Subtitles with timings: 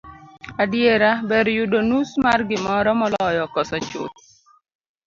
[0.63, 4.17] adiera, ber yudo nus mar gimoro moloyo koso chuth